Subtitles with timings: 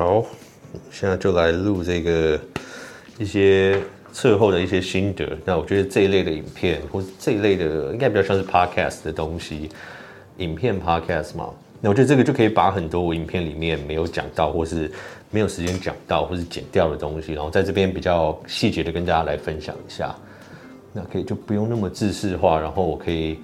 [0.00, 0.24] 好，
[0.90, 2.40] 现在就来录这个
[3.18, 3.78] 一些
[4.14, 5.36] 测后的一些心得。
[5.44, 9.68] 那我觉得这一类的影片，或这一类的，应该比较像是 podcast 的东西，
[10.38, 11.50] 影片 podcast 嘛。
[11.82, 14.90] 那我觉得这个就可以把很多我影片里面没有讲到，或是
[15.30, 20.16] 没有时间讲到，或是剪掉的东西，然后在这边比较细节的跟大家来分享一下。
[20.94, 23.38] 那可以就不用那么制式化，然后我可以。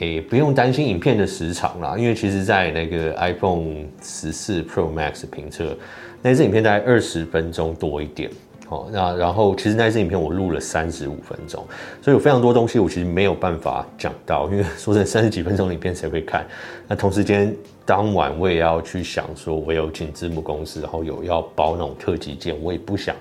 [0.00, 5.76] 诶，不用担心影片的时长啦，因为其实，在那个 iPhone 十四 Pro Max 评测，
[6.22, 8.30] 那支影片大概二十分钟多一点。
[8.66, 11.62] 好，那然后其实那支影片我录了三十五分钟，
[12.00, 16.46] 所以有非常多东西我其实没有办法讲到，因为 说真的，三十几分钟影片谁会看？
[16.88, 17.54] 那同时间
[17.84, 23.14] 当晚我也要去想说，我有请字幕公司，然后有要包那种特级件，我也不想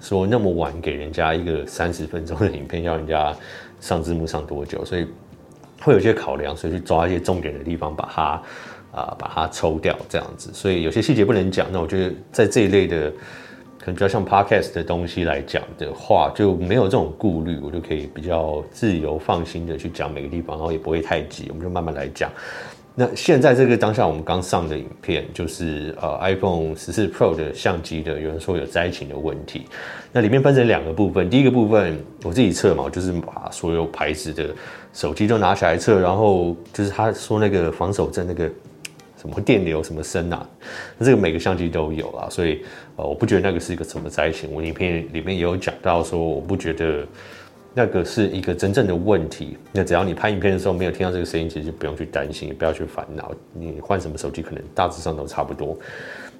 [0.00, 3.32] 说那么晚给人家一个三十分钟的影片，要人家
[3.80, 5.06] 上字幕上多久，所以。
[5.84, 8.42] 会有些考量，所以去抓一些重点的地方，把它
[8.90, 10.50] 啊、把它抽掉，这样子。
[10.54, 11.66] 所以有些细节不能讲。
[11.70, 13.10] 那我觉得在这一类的，
[13.78, 22.30] 可能比较像 podcast 的东西来讲的话，就没有这种顾虑，我就可以比较自由放心的去讲每个地方，然后也不会太急，我们就慢慢来讲。
[22.96, 29.66] 那现在这个当下我们刚上的影片，就是呃 iPhone 十四 Pro 的相机的，有人说有灾情的问题。
[30.12, 34.46] 那里面分成两个部分，第一个部分我自己测嘛，就是把所有牌子的
[34.92, 38.48] 手机都拿起来测，然后就是他说那个防手震那个
[39.20, 40.48] 什么电流什么声啊，
[40.96, 42.62] 那这个每个相机都有啊，所以
[42.94, 44.48] 呃我不觉得那个是一个什么灾情。
[44.52, 47.04] 我影片里面也有讲到说，我不觉得。
[47.74, 49.58] 那个是一个真正的问题。
[49.72, 53.32] 那只要你拍影片的时候没有听到这个声音，其实就不用去担心，也不要去烦恼。
[53.52, 55.76] 你换什么手机，可能大致上都差不多。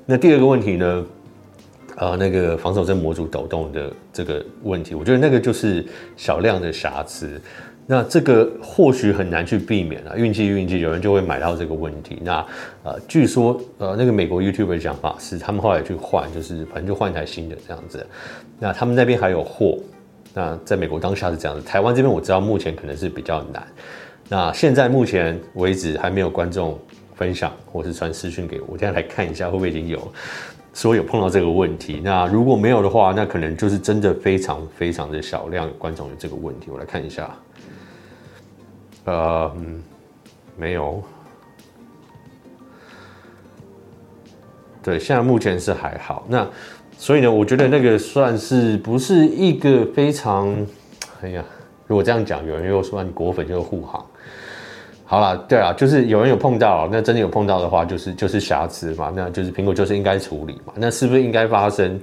[0.07, 1.07] 那第二个问题呢？
[1.97, 5.85] 呃，那个防手震模组抖动的这个问题，我觉得那个就是
[6.17, 7.41] 小量的瑕疵。
[7.87, 12.19] 那这个或许很难去避免啊，运气运气，有人就会买到这个问题。
[12.25, 12.45] 那
[12.83, 18.05] 呃，据说呃，那个美国 YouTuber 的讲法是，他们后来去换，就是反正就换一台新的这样子。
[18.59, 19.79] 那他们那边还有货。
[20.37, 23.65] 那在美国当下是这样子，台湾这边我知道目前可能是比较难。
[24.29, 26.77] 那现在目前为止还没有观众
[27.15, 30.13] 分享或是传私讯给我，我现在来看一下会不会已经有
[30.73, 32.01] 说有碰到这个问题。
[32.03, 36.69] 那如果没有的话，那可能就是真的非常非常的小量观众有这个问题。
[36.69, 37.31] 我来看一下，
[39.05, 39.81] 呃，嗯，
[40.57, 41.01] 没有。
[44.83, 46.27] 对，现在目前是还好。
[46.29, 46.49] 那。
[47.05, 50.49] 所以呢，我觉得那个算是不是一个非常，
[51.21, 51.45] 哎呀，
[51.87, 54.03] 如果这样讲，有人又说你果粉就是护航。
[55.05, 60.73] 好啦，对啊，就是有人有碰到，那真的有碰到的话，就是就是瑕疵嘛，那就是苹果就是应该处理嘛。
[60.77, 62.01] 那是不是应该发生？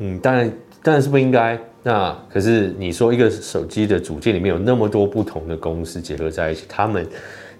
[0.00, 0.52] 嗯，当然，
[0.82, 1.58] 当然是不应该。
[1.82, 7.08] 那可是你说一个手机的组件里面有那么多不同的公司结合在一起，他们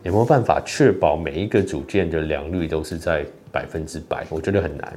[0.03, 4.27] 有没有办法确保每一个组件的良率都是在百分之百？
[4.29, 4.93] 我觉得很难。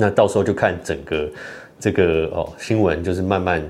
[0.00, 1.28] 那到时候就看整个
[1.80, 3.60] 这个哦新闻，就是慢慢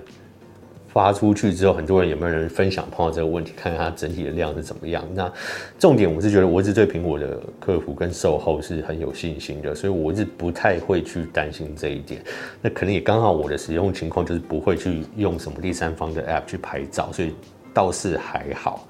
[0.88, 5.02] 发出去之后，很多人有没有人分享碰到这个问题，看看它整体的量是怎么样。
[5.14, 5.32] 那
[5.78, 12.22] 重点我是觉得，我一直对苹果的客服跟售后是很有信心的，所以我是不太会去担心这一点。
[12.60, 17.34] 那可能也刚好我的使用情况就是不会去用什么第三方的 App 去拍照，所以
[17.72, 18.86] 倒是还好。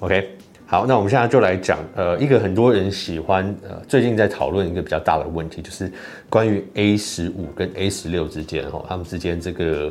[0.00, 0.36] OK。
[0.70, 5.90] 好，那我们现在就来讲，呃，一个很多人喜欢，呃，最近在讨论一个比较大的问题，就是
[6.28, 9.90] 关于 A 十五跟 A 十六之间，哈，他们之间这个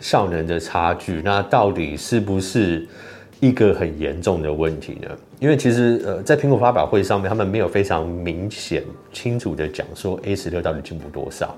[0.00, 2.86] 效能的差距，那到底是不是
[3.40, 5.08] 一个很严重的问题呢？
[5.40, 8.84] 因为其实，呃，在苹果发表会上面，他们没有非常明显、
[9.14, 11.56] 清楚的讲说 A 十六到底进步多少。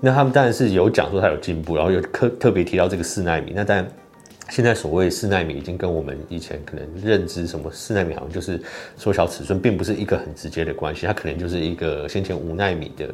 [0.00, 3.86] 那他们当然是有讲说它有进步，然后有特特别提到这个四奈米，那但。
[4.50, 8.60] 现在所谓四纳米已经跟我们以前可能认知什么四纳米好像就是
[8.96, 13.08] 缩小尺寸，并不是一个很直接的关系，它可能就是一个先前五纳米的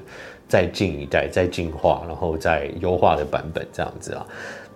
[0.48, 4.26] 再进一代、再进化，然后再优化的版本这样子啊。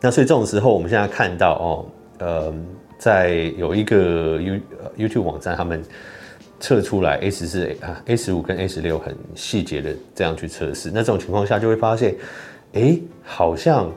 [0.00, 1.86] 那所以这种时候，我们现在看到哦，
[2.18, 2.54] 呃，
[2.98, 4.60] 在有一个 You
[4.96, 5.82] YouTube 网站，他们
[6.60, 12.14] 测出来 A 十四啊 A 十五跟 A 十六很细节的这样去测试，那这种情况下就会发现，
[12.74, 13.90] 哎，好像。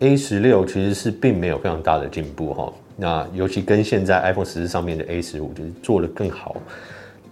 [0.00, 6.56] A 十六其实是并没有非常大的进步哈，那尤其跟现在 iPhone 十四上面的 A 十五就是做的更好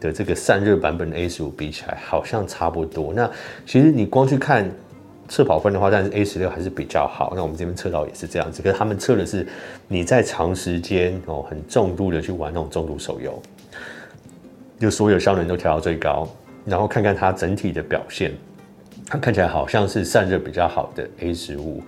[0.00, 3.12] 的这个散热版本的 A 十五比起来，好像差不多。
[3.12, 3.31] 那
[3.66, 4.66] 其实你光去看
[5.28, 7.34] 测跑分的话，但是 A 十六还是比较好。
[7.37, 9.46] 那我们这边测到也是这样子，可是他们测的是
[9.87, 13.43] 你在长时间哦很重度的去玩那种重度手游，
[14.81, 16.26] 就所有效能都调到最高，
[16.64, 18.32] 然后看看它整体的表现，
[19.06, 21.82] 它看起来好像是散热比较好的 A 十五。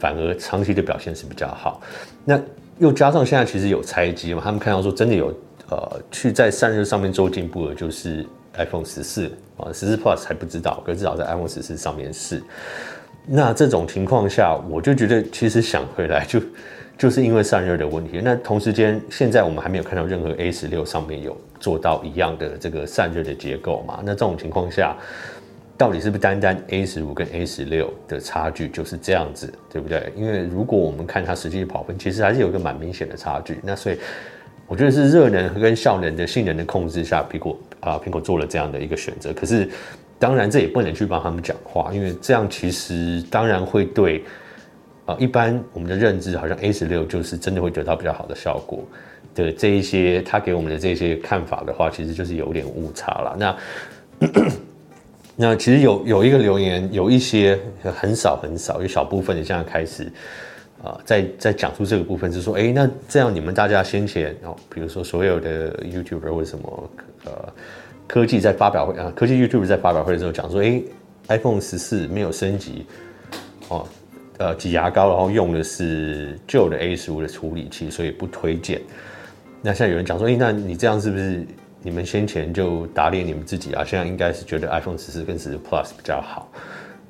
[0.00, 1.80] 反而长期的表现是比较好，
[2.24, 2.40] 那
[2.78, 5.32] 又加上现在其实有拆机嘛，他们看到说真的有
[5.68, 9.26] 呃去在散热上面做进步的，就是 iPhone 十四
[9.58, 12.42] 啊，十四 Plus 还不知道，可至少在 iPhone 十四上面是。
[13.26, 16.40] 那这种情况下，我就觉得其实想回来就
[16.96, 18.20] 就是因为散热的问题。
[18.24, 24.00] 那同时间，现在我们还没有看到任何 A 十六上面有做到一样的这个散热的结构嘛？
[24.02, 24.96] 那这种情况下，
[25.80, 30.12] 到底是不是单单 A 十五跟 A 十六的差距就是这样子，对不对？
[30.14, 33.58] 因为如果我们看它实际跑分，其实还是有一个蛮明显的差距。
[33.62, 33.98] 那所以
[34.66, 39.32] 我觉得是热能跟效能的性能的控制下，苹果啊，苹果做了这样的一个选择。
[39.32, 39.66] 可是。
[40.22, 44.22] 当然，这也不能去帮他们讲话，因为这样其实当然会对，
[45.06, 48.84] 啊，一般我们的认知好像 A 十六就是真的会得到比较好的效果
[49.34, 53.34] 的这一些，他给我们的这些看法的话，其实就是有点误差了。
[53.38, 53.56] 那
[55.42, 57.58] 那其实有有一个留言，有一些
[57.98, 60.04] 很少很少，有小部分的现在开始
[60.84, 66.90] 啊，在在讲述这个部分，是说，哎，那这样你们大家先前哦，比如说所有的 YouTuber 为什么
[67.24, 67.32] 呃？
[68.06, 70.82] 科技在发表会啊，科技 YouTuber 在发表会的时候讲说，哎
[71.28, 72.84] ，iPhone 十四没有升级，
[73.68, 73.86] 哦，
[74.36, 78.78] 呃，挤牙膏，然后用的是旧的 A 十五的处理器，所以不推荐。
[79.62, 81.46] 那现在有人讲说，哎，那你这样是不是
[81.82, 83.84] 你们先前就打脸你们自己啊？
[83.84, 86.50] 现在应该是觉得 iPhone 十四跟十四 Plus 比较好，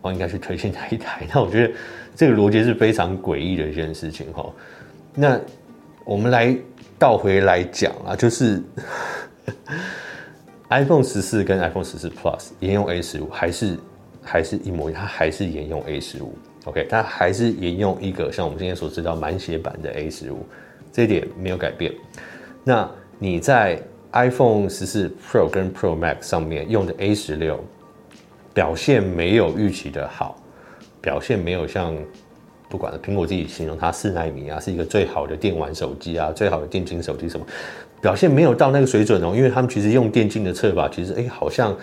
[0.03, 1.27] 哦，应该去推荐哪一台？
[1.33, 1.75] 那我觉得
[2.15, 4.51] 这个逻辑是非常诡异的一件事情哈。
[5.15, 5.41] 那
[6.05, 6.57] 我们来
[6.99, 8.63] 倒回来讲啊，就是。
[10.71, 13.77] iPhone 十四跟 iPhone 十四 Plus 沿用 A 十五还是
[14.23, 20.47] 还是一模一样，它还是沿用 A 十五，OK，它还是沿用一个像我们今天所知道满血版的 A 十五，
[20.93, 21.93] 这一点没有改变。
[22.63, 22.89] 那
[23.19, 23.83] 你在
[24.13, 27.63] iPhone 十四 Pro 跟 Pro Max 上面用的 A 十六
[28.53, 30.37] 表现没有预期的好，
[31.01, 31.95] 表现没有像
[32.69, 37.47] 不管了苹果自己形容它四纳米啊，是一个最好的电玩手机啊，最好的电竞手机什么。
[38.01, 41.77] 表现没有到那个水准哦，因为他们其实用电竞的测法，其实哎，好像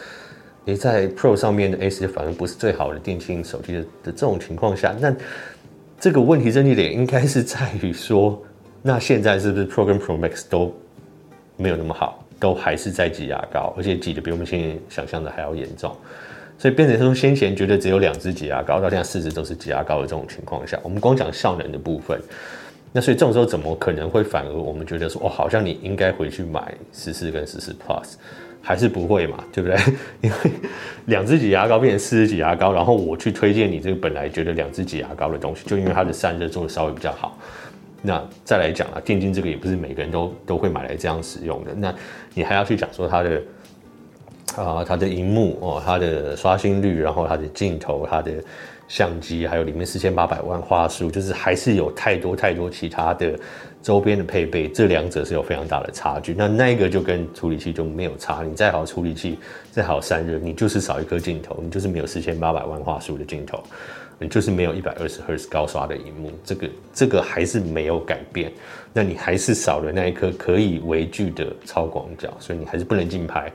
[0.65, 5.15] 诶在 Pro 上面的 A 十反而不是最好的电竞手机的的这种情况下，那
[6.00, 8.41] 这个问题症结点应该是在于说，
[8.81, 10.75] 那现在是不是 Pro 跟 Pro Max 都
[11.57, 15.95] 没有那么好，都还是在挤牙膏，而且挤的比我们现在想象的还要严重，
[16.57, 22.21] 所以变成说先前觉得只有两支挤牙膏，到现在四支都是挤牙膏的这种情况下，我们光讲效能的部分。
[22.94, 28.13] 那所以这种时候怎么可能会反而我们觉得说哦，好像你应该回去买十四跟十四 Plus，
[28.62, 29.77] 还是不会嘛，对不对？
[30.21, 30.51] 因为
[31.06, 37.38] 两支挤牙膏变成四支挤牙膏，然后我去推荐你这个本来觉得两支挤牙膏的东西，就因为它的散热做的稍微比较好。
[38.07, 41.74] 那再来讲啊，电竞这个也不是每个人都都会买来这样使用的。
[41.75, 41.94] 那
[42.33, 43.42] 你还要去讲说它的
[44.56, 48.31] 啊、它的荧幕哦，它的刷新率，然后它的镜头，它的。
[48.89, 53.38] 相机还有里面四千八百万画素，就是还是有太多太多其他的
[53.83, 56.33] 周边的配备，这两者是有非常大的差距。
[56.33, 59.38] 那那个就跟处理器就没有差，你再好处理器，
[59.71, 63.62] 再好散热，你就是少一颗镜头，你就是没有四千八百万画素的镜头，
[64.29, 68.51] 就是没有一百二十赫兹高刷的荧幕，这个这个还是没有改变。
[68.93, 73.51] 那你还是少了那一颗可以微距的超广角，所以你还是不能竞拍。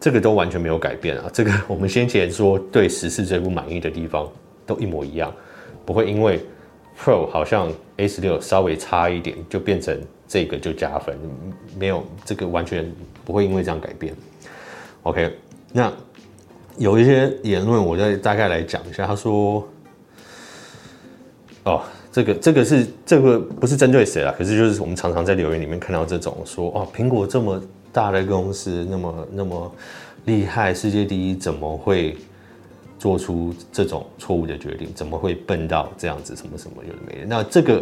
[0.00, 1.30] 这个都完全没有改变啊！
[1.32, 4.30] 这个我们先前说对十四最不满意的地方
[4.66, 5.32] 都一模一样，
[5.86, 6.40] 不会因为
[6.98, 9.98] Pro 好像 A 十六稍微差一点就变成
[10.28, 11.16] 这个就加分，
[11.78, 12.84] 没有这个完全
[13.24, 14.14] 不会因为这样改变。
[15.04, 15.34] OK，
[15.72, 15.90] 那
[16.78, 19.06] 有一些言论我再大概来讲一下。
[19.06, 19.66] 他说
[21.64, 27.62] ：“哦，这个这个是这个不是针对谁啦，可是就是我们常常在留言里面看到这种说哦，苹果这么。”
[27.94, 29.72] 大的公司那么那么
[30.24, 32.16] 厉害，世界第一，怎么会
[32.98, 34.92] 做出这种错误的决定？
[34.96, 36.34] 怎么会笨到这样子？
[36.34, 37.24] 什么什么有的没的？
[37.24, 37.80] 那这个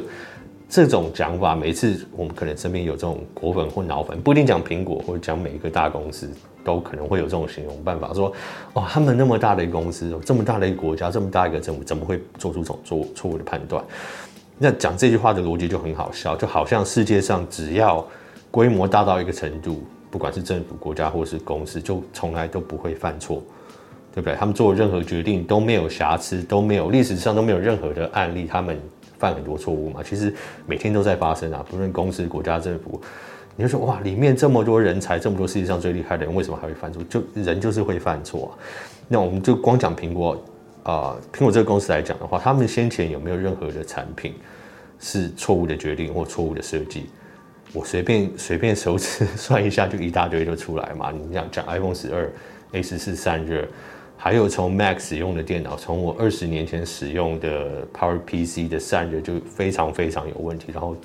[0.72, 6.30] 这种讲法，每次我们可能身边有这种果粉或脑粉，不一定讲苹果，或者讲每一个大公司，
[6.64, 8.32] 都可能会有这种形容办法，说
[8.72, 13.84] 哦，他们那么大的一个公司，这么大的一个国家，这么大一个政府，怎么会做出这种错错误的判断？
[14.56, 18.02] 那讲这句话的逻辑就很好笑，就好像世界上只要
[18.50, 19.82] 规模大到一个程度。
[20.10, 23.42] 不管是政府、国家或是公司，就从来都不会犯错，
[24.14, 24.34] 对不对？
[24.36, 28.78] 他们做任何决定都没有瑕疵，都没有历史上都没有任何的案例，他们
[29.22, 30.02] 犯很多错误嘛。
[30.02, 30.34] 其实
[30.66, 33.00] 每天都在发生啊，不论公司、国家、政府，
[33.54, 37.00] 你就说哇，里面这么多人才，这么多世界上最厉害的人，为什么还会犯错？
[37.08, 38.50] 就人就是会犯错啊。
[39.06, 40.44] 那我们就光讲苹果
[40.82, 44.34] 啊，苹果这个公司来讲的话，他们先前有没有任何的产品
[44.98, 47.06] 是错误的决定或错误的设计？
[47.72, 51.10] 我随便随便手指 算一下，就一大堆就出来嘛。
[51.10, 52.30] 你讲讲 iPhone 十二
[52.72, 53.64] A 十四散热，
[54.24, 60.96] 还有从 Mac 使用的电脑，从我二十年前使用的 Power PC 的散热就非常非常有问题，然后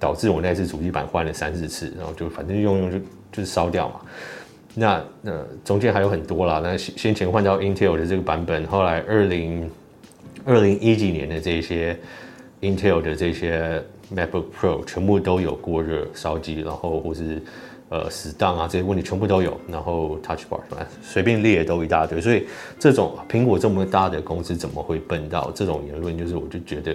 [0.00, 4.00] 导致我那次主机板换了三四次，然后就反正用用就就是烧掉嘛。
[4.74, 5.32] 那那
[5.66, 6.58] 中间还有很多啦。
[6.64, 9.70] 那先前换到 Intel 的这个版本，后来二零
[10.46, 11.94] 二零一几年的这些
[12.62, 13.82] Intel 的这些
[14.14, 17.38] MacBook Pro 全部都有过热烧机，然后或是
[17.88, 19.58] 呃死当啊这些问题全部都有。
[19.68, 20.60] 然后 Touch Bar
[21.02, 22.20] 随便列都一大堆。
[22.20, 22.46] 所以
[22.78, 26.16] 这种苹果这么大的公司怎么会笨到这种言论？
[26.16, 26.94] 就是我就觉得。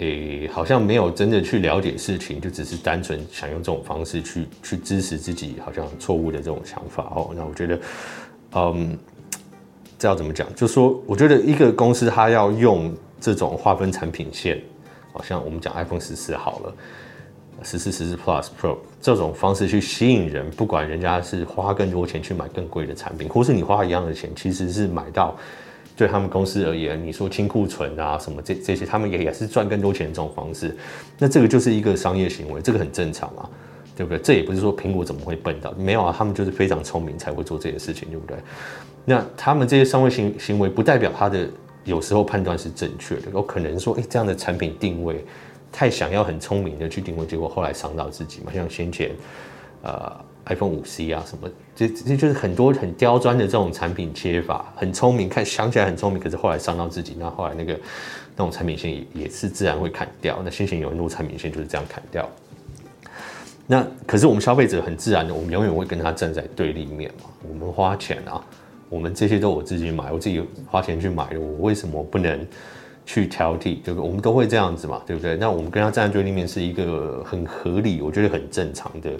[0.00, 7.32] 诶、好像没有真的去了解事情，就只是单纯想用这种方式去去支持自己好像错误的这种想法哦。
[7.34, 7.80] 那我觉得，
[8.54, 8.96] 嗯，
[9.98, 10.46] 这要怎么讲？
[10.54, 14.62] 就说我觉得一个公司它要用这种划分产品线，
[15.12, 16.74] 好像我们讲 iPhone 十四好了，
[17.62, 25.36] 十四、十四 Plus、Pro 这种方式去吸引人，不管人家是花更多钱去买更贵的产品，或是你花一样的钱，其实是买到。
[25.96, 30.76] 对他们公司而言，你说清库存啊什么这这些，他们也也是赚更多钱这种方式，
[31.18, 33.50] 那这个就是一个商业行为，这个很正常啊，
[33.96, 34.18] 对不对？
[34.20, 38.36] 这也不是说苹果怎么会笨到，没有啊，他们就是非常聪明才会做这些事情，对不对？
[39.04, 41.48] 那他们这些商业行行为不代表他的
[41.82, 45.24] 有时候判断是正确的，有可能说，哎，这样的产品定位
[45.72, 49.10] 太想要很聪明的去定位，结果后来伤到自己嘛，像先前，
[49.82, 50.12] 呃。
[50.50, 51.46] iPhone 五 C 啊，什么
[51.76, 57.14] 这这就是很多很刁钻的这种产品切法，很聪明，看想起来很聪明，可是后来伤到自己。
[57.18, 57.74] 那后来那个
[58.34, 60.40] 那种产品线也也是自然会砍掉。
[60.42, 62.26] 那先前有很多产品线就是这样砍掉。
[63.66, 67.28] 那可是我们消费者很自然的，我们永远会跟他站在对立面嘛。
[67.46, 68.42] 我们花钱啊，
[68.88, 72.40] 我们这些都我自己买，我自己花钱去买的，我为什么不能
[73.08, 73.80] 去挑剔？
[73.82, 74.00] 对不对？
[74.00, 75.34] 我们都会这样子嘛，对不对？
[75.38, 79.10] 那我们跟他站在对立面是一个很合理，我觉得很正常的。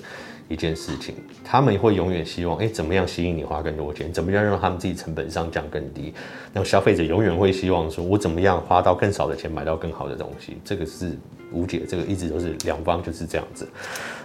[0.50, 1.14] 一件事情，
[1.44, 4.10] 他们会永远希望，哎，怎么样吸引你花更多钱？
[4.10, 6.14] 怎么样让他们自己成本上降更低？
[6.54, 10.56] 那消费者永远会希望说，我怎么样花到更少的钱买到更好的东西？
[10.64, 11.18] 这个是
[11.52, 13.68] 无解，这个一直都是两方就是这样子。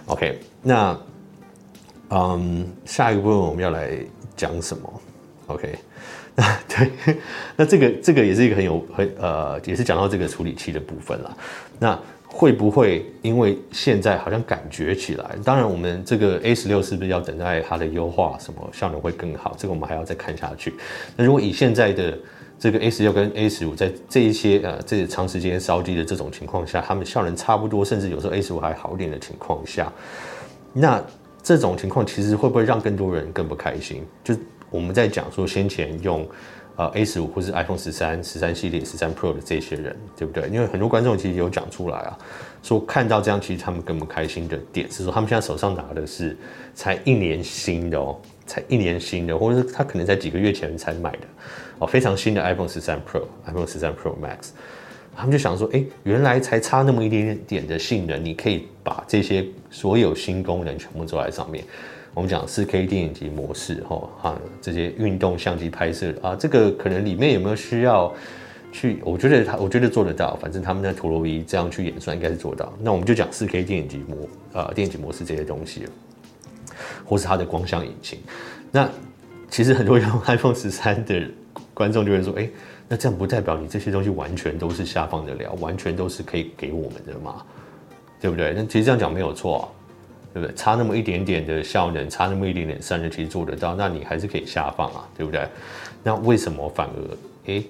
[0.06, 0.98] OK，那
[2.08, 3.98] 嗯，下一个部分我们要来
[4.34, 5.02] 讲什么
[5.48, 5.74] ？OK，
[6.68, 7.16] 对，
[7.56, 11.36] 那这个这个也是一个很有很呃，也是讲到这个处理器的部分了。
[11.78, 15.36] 那会不会因为现在好像感觉起来？
[15.44, 19.54] 当然，我们这个 A 十六是不是要等待它的优化，什么效能会更好？
[19.56, 20.74] 这个我们还要再看下去。
[21.16, 22.18] 那如果以现在的
[22.58, 29.92] 这个 A 十六跟 A 十五，在这一些呃这长时间烧机的这种情况下，它们效能差不多，甚至有时候 A 十五还好一点的情况下，
[30.72, 31.00] 那
[31.40, 34.02] 这种情况其实会不会让更多人更不开心？
[34.24, 34.34] 就
[34.74, 36.26] 我们在讲说先前用。
[36.76, 40.48] 呃，A 十五或是 iPhone 十三、十三系列、十三 Pro 的这些人，对不对？
[40.48, 42.18] 因为很多观众其实有讲出来啊，
[42.64, 46.36] 说看到这样，其实他们更不开心的点是说，他们现在手上拿的是
[46.74, 51.28] 才一年新的哦，才一年新的，或者是他可能在几个月前才买的
[51.78, 54.48] 哦，非常新的 iPhone 十三 Pro、iPhone 十三 Pro Max，
[55.14, 61.64] 他们就想说，哎，原来才差那么一点点的性能，你可以把这些所有新功能全部做在上面。
[62.14, 68.14] 我们讲四 K 电影级模式，哈，啊，这些运动相机拍摄啊，这个可能里面有没有需要
[68.70, 69.00] 去？
[69.04, 70.36] 我觉得他，我觉得做得到。
[70.36, 72.72] 反正他们在陀螺仪这样去演算，应该是做到。
[72.80, 75.88] 那我们就讲四 K 电影级模，呃，电影级模式这些东西，
[77.04, 78.20] 或是它的光像引擎。
[78.70, 78.88] 那
[79.50, 81.20] 其实很多用 iPhone 十三的
[81.74, 82.48] 观众就会说，哎，
[82.88, 87.42] 那这样不代表你这些东西完全都是下放得了，完全都是可以给我们的嘛？
[88.20, 88.54] 对不对？
[88.56, 89.68] 那其实这样讲没有错。
[90.34, 90.52] 对不对？
[90.56, 95.46] 差那么一点点的效能，差那么一点点散热，其实做得到，那你还是可以下放啊，对不对？
[96.02, 97.64] 那为什么反而诶，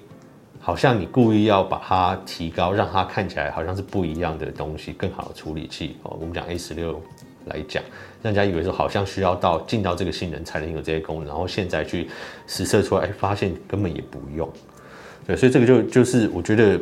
[0.59, 6.17] 好像你故意要把它提高，让它看起来好像是不一样的东西，更好的处理器哦。
[6.19, 6.99] 我们讲 A 十六
[7.45, 7.83] 来讲，
[8.23, 12.09] 让人家以为说好像需要到进到这个性能才能有这些功能，然后现在去
[12.47, 14.51] 实测出来，哎，发现根本也不用。
[15.27, 16.79] 对，所以这个就就是我觉得。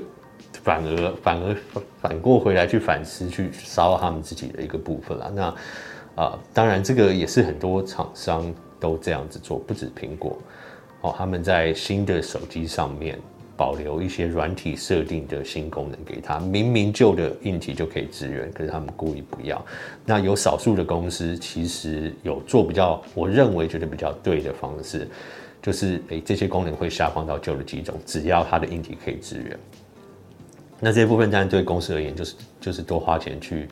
[0.64, 1.56] 反而反而
[2.02, 5.32] 反过回来去反思，去烧他们自己的一个部分啦。
[5.36, 5.56] 那
[6.16, 10.38] 啊、当然这个也是很多厂商都这样子做，不止苹果
[11.02, 13.20] 哦，他们在新的手机上面
[13.58, 19.60] 保留一些软体设定的新功能给他，明明旧的硬体就可以支援，可是他们故意不要。
[20.06, 25.08] 那有少数的公司其实有做比较，我认为觉得比较对的方式，
[25.64, 29.60] 就是诶、这些功能会下放到旧的机种，只要它的硬体可以支援。
[30.84, 33.70] 那这些部分当然对公司而言，就是就是多花钱去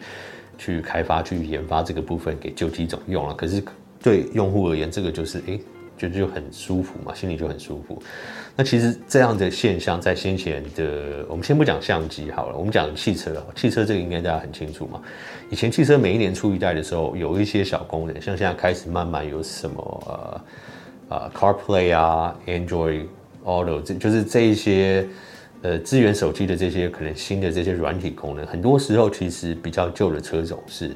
[0.57, 3.33] 去开发、去研发这个部分给旧机种用了。
[3.33, 3.61] 可是
[4.01, 5.59] 对用户而言，这个就是哎，
[5.97, 8.01] 觉得就很舒服嘛，心里就很舒服。
[8.55, 13.45] 那其实这样的现象在先前的，我们先不讲相机好了，我们讲汽车。
[13.57, 15.01] 汽车这个应该大家很清楚嘛。
[15.49, 20.41] 以前汽车每一年出一代的时候，有一些小功能，像现在开始慢慢有什么呃
[21.09, 23.05] 呃 CarPlay 啊、Android
[23.43, 25.05] Auto，这就是这一些。
[25.63, 30.91] 呃，支援手机的这些可能新的这些软体功能，很多时候其实比较旧的车种是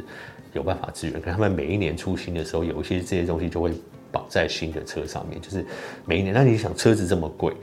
[0.53, 3.71] 有办法支援，可他们每一年出新的时候，有一些这些东西就会
[4.11, 5.63] 绑在新的车上面，就是
[6.05, 6.33] 每一年。
[6.33, 7.53] 那你想车子这么贵，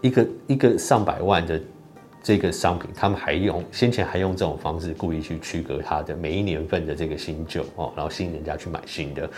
[0.00, 1.60] 一个一个上百万的
[2.22, 9.28] 这个商品，他们还用先前还用这种方式故意去区隔它的每一年份的这个新旧哦，然后吸引人家去买新的。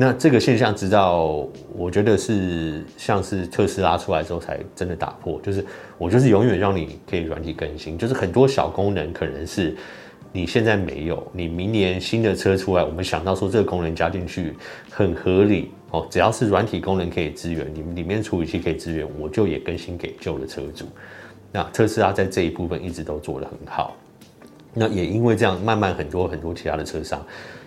[0.00, 5.40] 那这个现象，直到我觉得是像是特斯拉出来之后，才真的打破。
[5.42, 5.64] 就是
[5.98, 9.76] 我就是永远让你可以软体更新，就是很多小功能可能是
[10.30, 14.54] 你现在没有，你明年新的车出来，我们想到说这个功能加进去
[14.88, 20.84] 很合理哦，只要是软体功能可以支援，你里面处理器可以支援，我就也更新给旧的车主。
[21.50, 23.96] 那特斯拉在这一部分一直都做得很好。
[24.74, 27.20] 那也因为这样，慢慢很多很多其他的车商。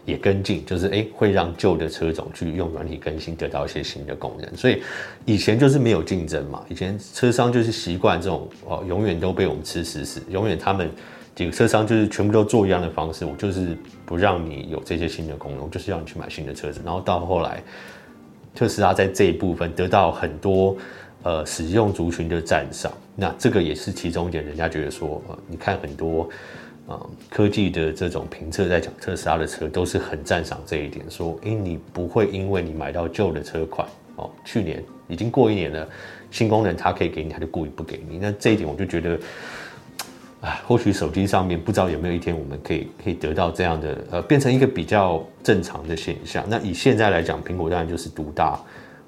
[0.05, 4.58] 也跟进，就是哎，会让旧的车种去用软体更新，得到一些新的功能。
[4.58, 4.81] 所以
[5.25, 10.89] 以前就是没有竞争嘛，以前车商就是习惯这种哦，永远都被我们吃死死，永远他们
[11.36, 16.81] 几个车商就是全部都做一样的方式，我就是不让你有这些新的功能，就是要你去买新的车子。
[16.84, 17.62] 然后到后来，
[18.55, 20.75] 特斯拉在这一部分得到很多
[21.24, 26.27] 呃使用族群的赞赏，那这个也是其中一点，人家觉得说，呃，你看很多。
[27.30, 35.88] 科技的这种评测在讲特斯拉的车都是很赞赏这一点，说，诶，你不会因为你买到旧的车款，哦，去年已经过一年了，
[36.30, 38.18] 新功能它可以给你，他就故意不给你。
[38.18, 39.20] 那这一点我就觉得，
[40.68, 46.44] 或许手机上面不知道有没有一天我们可以可以得到这样的，呃，变成一个比较正常的现象。
[46.50, 48.60] 那以现在来讲，苹果当然就是独大，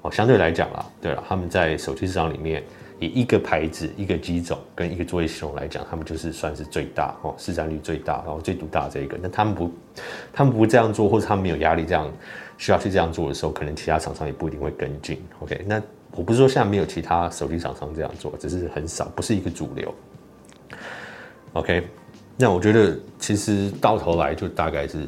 [0.02, 2.62] 哦，相对来讲啦，对了，他们在手机市场里面。
[3.00, 9.18] 以一个牌子、一个机种跟一个作业系统来讲，他们就是算是最大哦，市占率最大，然后最独大的这一个。
[9.20, 9.72] 那他们不，
[10.32, 12.10] 他们不这样做，或者他们没有压力这样
[12.58, 15.22] 需要去这样做的时候，可能其他厂商也不一定会跟进。
[15.40, 15.82] OK，那
[16.12, 19.94] 我不是说现在没有其他手机厂商这样做，只是很少，不是一个主流。
[21.54, 21.86] OK，
[22.36, 25.06] 那我觉得其实到头来就大概是。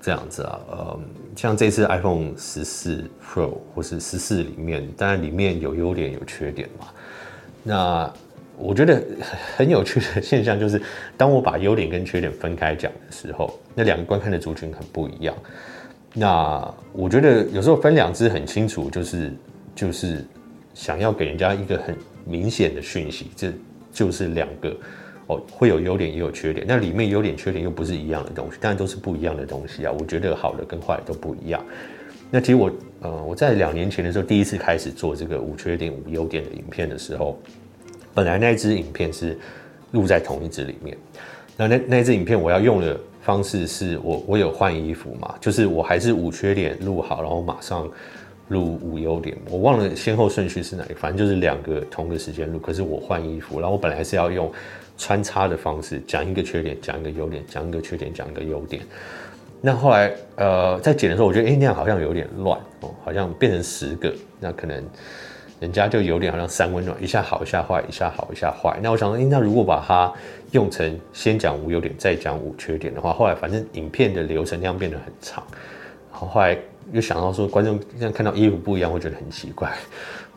[0.00, 1.04] 这样子啊，嗯，
[1.38, 6.88] 像这次 iPhone 十四 Pro 或是十四里面，当然里面有优点有缺点嘛。
[7.62, 8.12] 那
[8.56, 9.00] 我觉得
[9.56, 10.82] 很有趣的现象就是，
[11.16, 15.34] 当我把优点跟缺点分开讲的时候，那两个观看的族群很不一样。
[16.12, 19.32] 那我觉得有时候分两支很清楚，就是
[19.76, 20.24] 就是
[20.74, 23.52] 想要给人家一个很明显的讯息，这
[23.92, 24.76] 就是两个。
[25.28, 29.92] 哦，会有优点也有缺点，那里面优点缺点又不是一样的东西，但都是不一样的东西啊。
[29.98, 31.62] 我觉得好的跟坏的都不一样。
[32.30, 32.70] 那其实我
[33.02, 37.38] 呃我在两年前的时候第一次开始做这个无缺点无优点的影片的时候，
[38.14, 39.38] 本来那支影片是
[39.90, 40.96] 录在同一支里面，
[41.58, 47.86] 那那那支影片我要用的方式是我我有换衣服嘛，就是我还是五缺点录好，然后马上
[48.48, 54.50] 录五优点，我忘了先后顺序是哪个，反正就是两个同个时间录，可是我换衣服，然后我本来是要用。
[54.98, 58.82] 穿插的方式讲一个缺点，讲一个优点，讲一个缺点，讲一个优点。
[59.60, 64.84] 那后来呃，在剪的时候，我觉得哎、那样好像有点乱哦，好像变成十个，那可能
[65.60, 68.78] 人家就有点好像三温暖，一下好一下坏，一下好一下坏。
[68.82, 70.12] 那我想说，哎、欸，那如果把它
[70.52, 75.42] 用成先讲五优点，再讲五缺点的话，后来反正影片的流程量变得很长。
[76.12, 76.56] 然后后来
[76.92, 79.72] 又想到说，观众这样看到衣服不一样，会觉得很奇怪。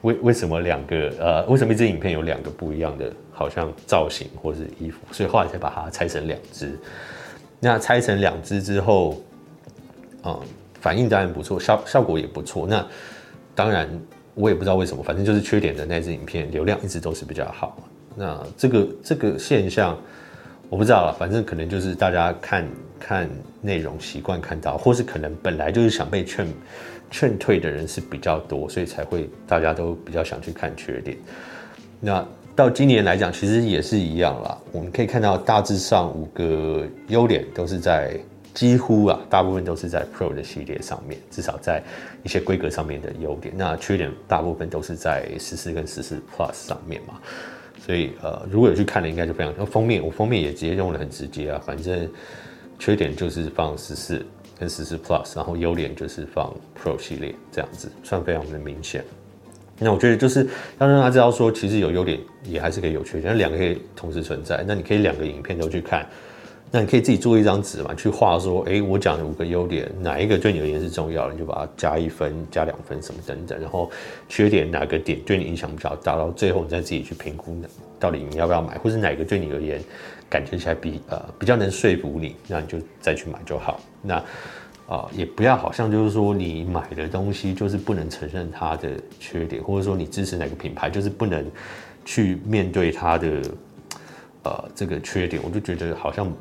[0.02, 5.00] 为为什么两个呃，为什么一支影片有两个不一样的，好像造型或是衣服？
[5.12, 6.78] 所以后来才把它拆成两支。
[7.60, 9.22] 那拆成两支之后，
[10.24, 10.40] 嗯，
[10.80, 12.66] 反应当然不错，效效果也不错。
[12.66, 12.84] 那
[13.54, 13.88] 当然
[14.34, 17.78] 我也不知道为什么，反正就是缺点的那支影片流量一直都是比较好。
[18.16, 19.96] 那这个这个现象
[20.70, 22.68] 我不知道了，反正可能就是大家看
[23.00, 23.30] 看
[23.62, 26.48] 内容习惯看到，或是可能本来就是想被劝。
[27.12, 31.15] 劝退的人是比较多，所以才会大家都比较想去看缺点。
[32.00, 34.58] 那到今年来讲，其实也是一样啦。
[34.71, 38.17] 我们可以看到大致上五个优点都是在
[38.54, 41.84] 几乎啊，大部分都是在 Pro 的系列上面，至少在
[42.24, 43.54] 一些规格上面的优点。
[43.56, 47.19] 那缺点大部分都是在十四跟十四 Plus 上面嘛。
[47.86, 49.65] 所以呃，如果有去看的，应该就非常。
[49.65, 52.10] 封面我封面也直接用的很直接啊，反正
[52.78, 54.26] 缺点就是放十四。
[54.62, 59.04] 跟十四 Plus，然后优点就是放 Pro 系列这样子，算非常的明显。
[59.80, 60.47] 那我觉得就是
[60.78, 64.63] 要让大家知道说，其实有优点也还是可以有缺点，那两个可以同时存在。
[64.67, 66.08] 那你可以两个影片都去看，
[66.72, 73.60] 那你可以自己做一张纸嘛，去画说，哎，我讲的五个优点，哪一个对你而言是重要的，你就把它加一分、加两分什么等等。
[73.60, 73.92] 然后
[74.30, 77.62] 缺点哪个点对你影响比较大，到最后你再自己去评估，
[78.00, 79.82] 到底你要不要买，或是哪个对你而言。
[80.30, 83.82] 感觉起来比呃比较能说服你，那你就再去买就好。
[84.02, 84.24] 那啊、
[84.88, 91.46] 呃、也不要好像就是说你买的东西就是不能承认它的缺点，或者说你支持哪个品牌就是不能
[92.06, 93.42] 去面对它的
[94.44, 96.32] 呃这个缺点，我就觉得好像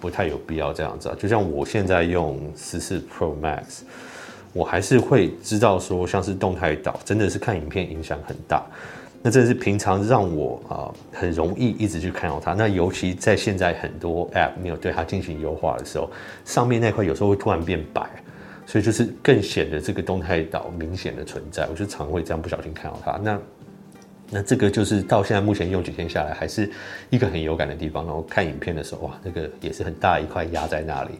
[0.00, 1.16] 不太有必要这样子啊。
[1.18, 3.80] 就像我现在用十四 Pro Max，
[4.52, 8.64] 我还是会知道说，像是动态岛真的是看影片影响很大。
[9.20, 12.54] 那这是平常让我啊、很容易一直去看到它。
[12.54, 16.08] 那尤其在现在很多 App 没有对它进行优化的时候，
[16.44, 18.08] 上面那块有时候会突然变白，
[18.64, 21.66] 所以就是更显得这个动态岛明显的存在。
[21.68, 23.20] 我就常会这样不小心看到它。
[23.20, 23.36] 那
[24.30, 26.70] 那这个就是到现在目前用几天下来，还是
[27.08, 28.04] 一个很有感的地方。
[28.04, 31.12] 然后看影片的时候，哇，那个也是很大一块压在那里。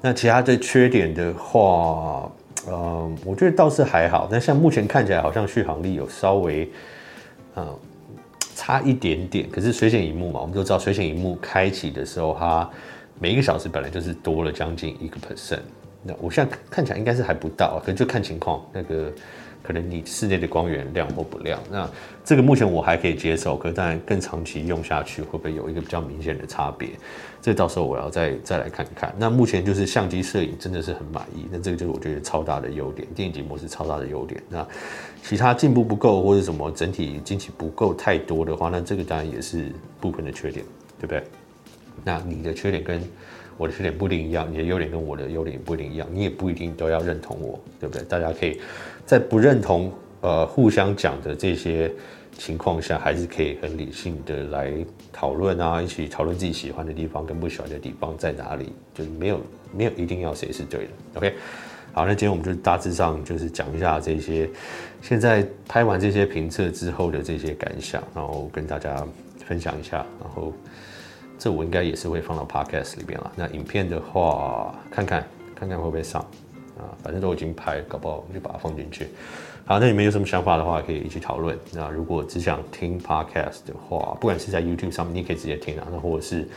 [0.00, 2.28] 那其他的缺点的话，
[2.66, 4.28] 嗯、呃，我觉得倒是还好。
[4.30, 6.70] 但像目前看起来，好像续航力有稍微。
[7.56, 7.78] 嗯，
[8.56, 12.68] 差一点点，可是水显萤幕嘛，我们都知道水显萤幕开启的时候，它
[13.18, 15.60] 每一个小时本来就是多了将近一个 percent。
[16.02, 19.12] 那我现在看起来应该是还不到，可能就看情况那个。
[19.62, 21.88] 可能你室内的光源亮或不亮，那
[22.24, 26.90] 这个目前我还可以接受，可是当然更长期用下去会不会有一个比较明显的差别？
[27.42, 29.14] 这到时候我要再再来看看。
[29.18, 34.42] 那目前就是相机摄影真的是很满意，那这个就是我觉得超大的优点，电影级模式超大的优点。
[34.48, 34.66] 那
[35.22, 40.64] 其他进步不够或者什么整体经济不够太多的话，那这个当然也是部分的缺点，
[40.98, 41.22] 对不对？
[42.04, 43.02] 那你的缺点跟
[43.56, 48.04] 我的缺点不一定一样，你的优点跟我的优点不一定一样，你也不一定都要认同我，对不对？
[48.04, 48.60] 大家可以
[49.10, 51.90] 在不认同、呃互相讲的这些
[52.38, 54.72] 情况下，还是可以很理性的来
[55.12, 59.40] 讨论啊，一起讨论自己喜欢的地方跟不喜欢的地方在哪里，就是没有
[59.76, 60.90] 没有一定要谁是对的。
[61.14, 61.34] OK，
[61.92, 64.48] 好，那今天我们就大致上就是讲一下这些
[65.02, 69.04] 现在拍完这些评测之后的这些感想，然后跟大家
[69.44, 70.52] 分享一下，然后。
[71.36, 73.32] 这我应该也是会放到 podcast 里边了。
[73.34, 76.22] 那影片的话，看看看看会不会上
[76.80, 76.96] 啊？
[77.02, 79.08] 反正都已经拍，搞不好就把它放进去。
[79.64, 81.56] 好，那你们有什么想法的话，可以一起讨论。
[81.72, 85.86] 那如果只想听 podcast 的话，不管是在 YouTube 上面，你可以直接听啊。
[85.90, 86.48] 那或者是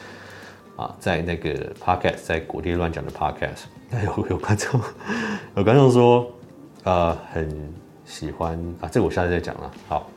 [0.75, 4.81] 啊，在那个 podcast，在果爹乱讲的 podcast，那有有观众
[5.55, 6.31] 有观众说，
[6.83, 7.73] 呃，很
[8.05, 8.89] 喜欢啊。
[8.91, 9.71] 这个我下次再讲了。
[9.87, 10.09] 好，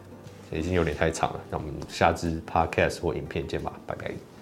[0.50, 1.40] 已经有点太长了。
[1.50, 4.35] 那我们下支 podcast 或影片见吧，拜拜。